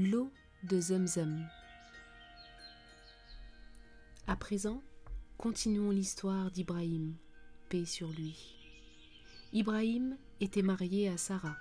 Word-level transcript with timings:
L'eau 0.00 0.30
de 0.62 0.78
Zemzem. 0.78 1.44
À 4.28 4.36
présent, 4.36 4.80
continuons 5.38 5.90
l'histoire 5.90 6.52
d'Ibrahim, 6.52 7.16
paix 7.68 7.84
sur 7.84 8.08
lui. 8.10 8.54
Ibrahim 9.52 10.16
était 10.40 10.62
marié 10.62 11.08
à 11.08 11.16
Sarah, 11.16 11.56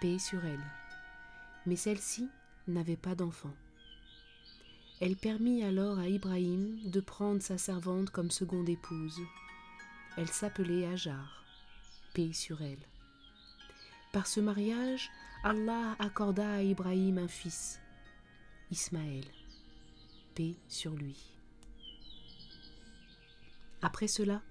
paix 0.00 0.18
sur 0.18 0.42
elle, 0.46 0.64
mais 1.66 1.76
celle-ci 1.76 2.26
n'avait 2.68 2.96
pas 2.96 3.14
d'enfant. 3.14 3.54
Elle 5.02 5.16
permit 5.16 5.62
alors 5.62 5.98
à 5.98 6.08
Ibrahim 6.08 6.78
de 6.90 7.00
prendre 7.00 7.42
sa 7.42 7.58
servante 7.58 8.08
comme 8.08 8.30
seconde 8.30 8.70
épouse. 8.70 9.20
Elle 10.16 10.30
s'appelait 10.30 10.86
Ajar, 10.86 11.44
paix 12.14 12.32
sur 12.32 12.62
elle. 12.62 12.91
Par 14.12 14.26
ce 14.26 14.40
mariage, 14.40 15.10
Allah 15.42 15.96
accorda 15.98 16.56
à 16.56 16.62
Ibrahim 16.62 17.16
un 17.16 17.28
fils, 17.28 17.80
Ismaël, 18.70 19.24
paix 20.34 20.54
sur 20.68 20.92
lui. 20.92 21.16
Après 23.80 24.08
cela, 24.08 24.42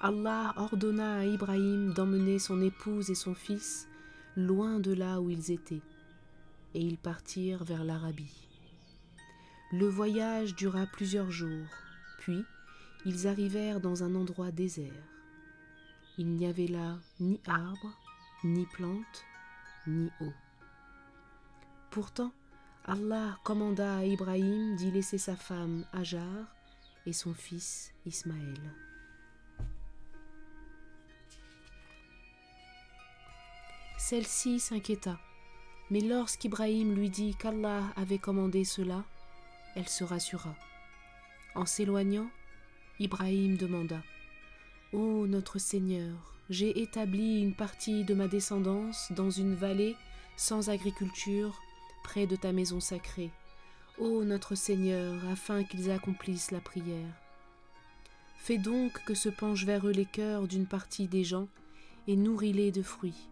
Allah 0.00 0.52
ordonna 0.56 1.18
à 1.18 1.24
Ibrahim 1.24 1.92
d'emmener 1.94 2.40
son 2.40 2.60
épouse 2.60 3.08
et 3.08 3.14
son 3.14 3.34
fils 3.34 3.88
loin 4.36 4.80
de 4.80 4.92
là 4.92 5.20
où 5.20 5.30
ils 5.30 5.52
étaient, 5.52 5.82
et 6.74 6.80
ils 6.80 6.98
partirent 6.98 7.62
vers 7.62 7.84
l'Arabie. 7.84 8.48
Le 9.72 9.86
voyage 9.86 10.56
dura 10.56 10.84
plusieurs 10.84 11.30
jours, 11.30 11.68
puis 12.18 12.42
ils 13.04 13.28
arrivèrent 13.28 13.80
dans 13.80 14.02
un 14.02 14.16
endroit 14.16 14.50
désert. 14.50 14.92
Il 16.18 16.34
n'y 16.34 16.46
avait 16.46 16.66
là 16.66 16.98
ni 17.20 17.40
arbre, 17.46 17.96
ni 18.44 18.66
plante, 18.66 19.24
ni 19.86 20.10
eau. 20.20 20.32
Pourtant, 21.90 22.32
Allah 22.84 23.38
commanda 23.42 23.98
à 23.98 24.04
Ibrahim 24.04 24.76
d'y 24.76 24.90
laisser 24.90 25.18
sa 25.18 25.34
femme 25.34 25.84
Hajar 25.92 26.54
et 27.06 27.12
son 27.12 27.34
fils 27.34 27.92
Ismaël. 28.04 28.60
Celle-ci 33.98 34.60
s'inquiéta, 34.60 35.18
mais 35.90 36.00
lorsqu'Ibrahim 36.00 36.94
lui 36.94 37.10
dit 37.10 37.34
qu'Allah 37.34 37.82
avait 37.96 38.18
commandé 38.18 38.64
cela, 38.64 39.04
elle 39.74 39.88
se 39.88 40.04
rassura. 40.04 40.54
En 41.56 41.66
s'éloignant, 41.66 42.28
Ibrahim 43.00 43.56
demanda 43.56 44.02
Ô 44.92 45.26
notre 45.26 45.58
Seigneur, 45.58 46.35
j'ai 46.48 46.80
établi 46.80 47.40
une 47.40 47.54
partie 47.54 48.04
de 48.04 48.14
ma 48.14 48.28
descendance 48.28 49.10
dans 49.12 49.30
une 49.30 49.54
vallée 49.54 49.96
sans 50.36 50.68
agriculture, 50.68 51.60
près 52.04 52.26
de 52.26 52.36
ta 52.36 52.52
maison 52.52 52.78
sacrée. 52.80 53.30
Ô 53.98 54.22
notre 54.24 54.54
Seigneur, 54.54 55.14
afin 55.28 55.64
qu'ils 55.64 55.90
accomplissent 55.90 56.50
la 56.50 56.60
prière. 56.60 57.14
Fais 58.36 58.58
donc 58.58 59.02
que 59.04 59.14
se 59.14 59.28
penchent 59.28 59.64
vers 59.64 59.88
eux 59.88 59.92
les 59.92 60.04
cœurs 60.04 60.46
d'une 60.46 60.66
partie 60.66 61.08
des 61.08 61.24
gens, 61.24 61.48
et 62.06 62.16
nourris-les 62.16 62.70
de 62.70 62.82
fruits. 62.82 63.28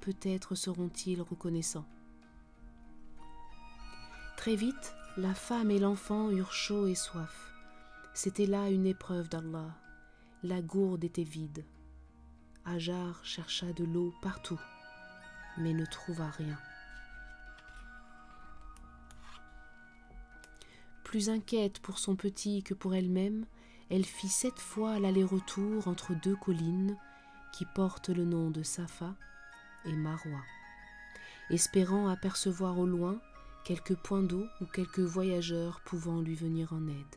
Peut-être 0.00 0.54
seront-ils 0.54 1.22
reconnaissants. 1.22 1.86
Très 4.36 4.56
vite, 4.56 4.94
la 5.16 5.34
femme 5.34 5.70
et 5.70 5.78
l'enfant 5.78 6.30
eurent 6.30 6.52
chaud 6.52 6.86
et 6.86 6.94
soif. 6.94 7.52
C'était 8.12 8.46
là 8.46 8.68
une 8.68 8.86
épreuve 8.86 9.28
d'Allah. 9.28 9.74
La 10.42 10.60
gourde 10.60 11.04
était 11.04 11.22
vide. 11.22 11.64
Hajar 12.66 13.24
chercha 13.24 13.72
de 13.72 13.84
l'eau 13.84 14.12
partout, 14.22 14.60
mais 15.56 15.72
ne 15.72 15.86
trouva 15.86 16.28
rien. 16.30 16.58
Plus 21.04 21.30
inquiète 21.30 21.78
pour 21.78 22.00
son 22.00 22.16
petit 22.16 22.64
que 22.64 22.74
pour 22.74 22.96
elle-même, 22.96 23.46
elle 23.88 24.04
fit 24.04 24.28
sept 24.28 24.58
fois 24.58 24.98
l'aller-retour 24.98 25.86
entre 25.86 26.12
deux 26.14 26.34
collines 26.34 26.96
qui 27.52 27.64
portent 27.64 28.08
le 28.08 28.24
nom 28.24 28.50
de 28.50 28.64
Safa 28.64 29.14
et 29.84 29.92
Marwa, 29.92 30.40
espérant 31.50 32.08
apercevoir 32.08 32.80
au 32.80 32.86
loin 32.86 33.20
quelques 33.64 33.94
points 33.94 34.24
d'eau 34.24 34.44
ou 34.60 34.66
quelques 34.66 34.98
voyageurs 34.98 35.80
pouvant 35.84 36.20
lui 36.20 36.34
venir 36.34 36.72
en 36.72 36.88
aide. 36.88 37.16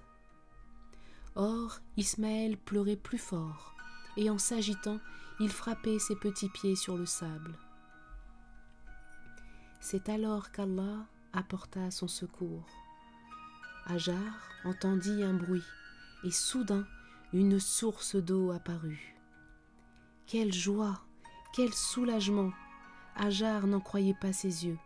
Or, 1.33 1.79
Ismaël 1.97 2.55
pleurait 2.55 2.95
plus 2.95 3.17
fort, 3.17 3.73
et 4.19 4.29
en 4.29 4.37
s'agitant, 4.37 4.99
il 5.39 5.49
frappait 5.49 5.97
ses 5.97 6.15
petits 6.15 6.49
pieds 6.49 6.75
sur 6.75 6.97
le 6.97 7.05
sable. 7.05 7.57
C'est 9.79 10.09
alors 10.09 10.51
qu'Allah 10.51 11.05
apporta 11.31 11.89
son 11.89 12.09
secours. 12.09 12.67
Hajar 13.85 14.19
entendit 14.65 15.23
un 15.23 15.33
bruit, 15.33 15.63
et 16.25 16.31
soudain 16.31 16.85
une 17.31 17.61
source 17.61 18.17
d'eau 18.17 18.51
apparut. 18.51 19.15
Quelle 20.27 20.53
joie, 20.53 20.99
quel 21.55 21.73
soulagement 21.73 22.51
Hajar 23.15 23.67
n'en 23.67 23.79
croyait 23.79 24.17
pas 24.19 24.33
ses 24.33 24.65
yeux. 24.65 24.77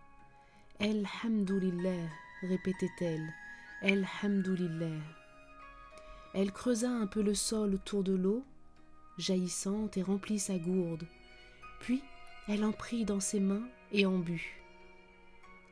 Elhamdoulillah, 0.80 2.08
répétait-elle, 2.44 3.34
Elhamdoulillah. 3.82 5.02
Elle 6.36 6.52
creusa 6.52 6.92
un 6.92 7.08
peu 7.08 7.24
le 7.24 7.34
sol 7.34 7.74
autour 7.74 8.04
de 8.04 8.14
l'eau, 8.14 8.46
jaillissante, 9.18 9.98
et 9.98 10.02
remplit 10.02 10.40
sa 10.40 10.58
gourde. 10.58 11.06
Puis 11.80 12.02
elle 12.48 12.64
en 12.64 12.72
prit 12.72 13.06
dans 13.06 13.20
ses 13.20 13.40
mains 13.40 13.68
et 13.92 14.06
en 14.06 14.18
but. 14.18 14.54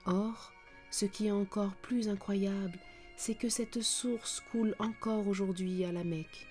Or, 0.05 0.51
ce 0.89 1.05
qui 1.05 1.27
est 1.27 1.31
encore 1.31 1.75
plus 1.75 2.09
incroyable, 2.09 2.77
c'est 3.15 3.35
que 3.35 3.49
cette 3.49 3.81
source 3.81 4.41
coule 4.51 4.75
encore 4.79 5.27
aujourd'hui 5.27 5.85
à 5.85 5.91
la 5.91 6.03
Mecque. 6.03 6.47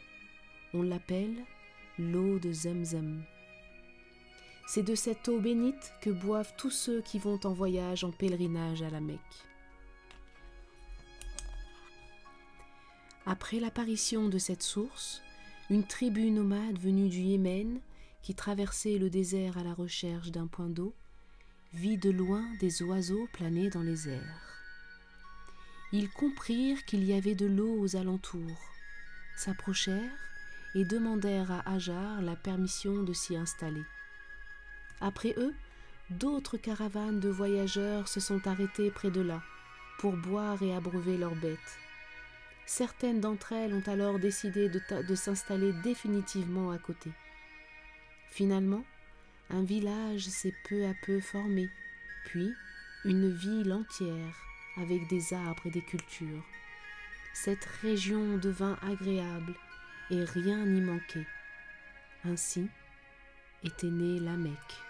On 0.73 0.83
l'appelle 0.83 1.45
l'eau 1.99 2.39
de 2.39 2.53
Zemzem. 2.53 3.25
C'est 4.67 4.85
de 4.85 4.95
cette 4.95 5.29
eau 5.29 5.41
bénite 5.41 5.93
que 6.01 6.11
boivent 6.11 6.55
tous 6.57 6.71
ceux 6.71 7.03
qui 7.03 7.19
vont 7.19 7.41
en 7.45 7.53
voyage 7.53 8.05
en 8.05 8.13
pèlerinage 8.13 8.83
à 8.83 8.91
la 8.91 9.01
Mecque. 9.01 9.19
Après 13.27 13.59
l'apparition 13.59 14.29
de 14.29 14.39
cette 14.39 14.63
source, 14.63 15.23
une 15.71 15.87
tribu 15.87 16.33
nomade 16.33 16.81
venue 16.81 17.09
du 17.09 17.21
Yémen, 17.21 17.81
qui 18.23 18.35
traversait 18.35 18.99
le 18.99 19.09
désert 19.09 19.57
à 19.57 19.63
la 19.63 19.73
recherche 19.73 20.33
d'un 20.33 20.49
point 20.49 20.69
d'eau, 20.69 20.93
vit 21.73 21.97
de 21.97 22.11
loin 22.11 22.45
des 22.59 22.83
oiseaux 22.83 23.29
planer 23.33 23.71
dans 23.71 23.83
les 23.83 24.09
airs. 24.09 24.43
Ils 25.93 26.11
comprirent 26.11 26.85
qu'il 26.87 27.05
y 27.05 27.13
avait 27.13 27.37
de 27.37 27.47
l'eau 27.47 27.79
aux 27.79 27.95
alentours, 27.95 28.61
s'approchèrent 29.37 30.19
et 30.75 30.85
demandèrent 30.85 31.53
à 31.53 31.75
Hajar 31.75 32.21
la 32.21 32.35
permission 32.35 33.05
de 33.05 33.13
s'y 33.13 33.37
installer. 33.37 33.85
Après 35.01 35.35
eux, 35.39 35.55
d'autres 36.11 36.57
caravanes 36.57 37.21
de 37.21 37.29
voyageurs 37.29 38.09
se 38.09 38.19
sont 38.19 38.45
arrêtées 38.49 38.91
près 38.91 39.13
de 39.13 39.21
là 39.21 39.41
pour 40.01 40.17
boire 40.17 40.61
et 40.65 40.75
abreuver 40.75 41.17
leurs 41.17 41.37
bêtes. 41.37 41.79
Certaines 42.73 43.21
d'entre 43.21 43.53
elles 43.53 43.75
ont 43.75 43.83
alors 43.89 44.21
décidé 44.21 44.69
de, 44.69 45.15
s'installer 45.17 45.73
définitivement 45.83 46.71
à 46.71 46.79
côté. 46.79 47.11
Finalement, 48.31 48.85
un 49.51 49.65
village 49.65 50.29
s'est 50.29 50.55
peu 50.69 50.87
à 50.87 50.93
peu 51.05 51.19
formé, 51.19 51.69
puis 52.27 52.55
une 53.05 53.29
ville 53.29 53.73
entière 53.73 54.37
avec 54.77 55.09
des 55.09 55.35
arbres 55.35 55.67
et 55.67 55.71
des 55.71 55.83
cultures. 55.83 56.45
Cette 57.35 57.65
région 57.83 58.39
devint 58.39 58.79
agréable 58.83 59.57
et 60.13 60.23
rien 60.23 60.65
n'y 60.65 60.81
manquait. 60.81 61.27
Ainsi 62.25 62.69
était 63.65 63.91
née 63.91 64.21
la 64.21 64.37
Mecque. 64.37 64.90